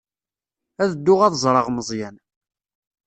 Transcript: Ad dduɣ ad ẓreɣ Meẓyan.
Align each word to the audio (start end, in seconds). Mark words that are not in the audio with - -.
Ad 0.81 0.89
dduɣ 0.95 1.19
ad 1.23 1.33
ẓreɣ 1.43 1.67
Meẓyan. 1.69 2.15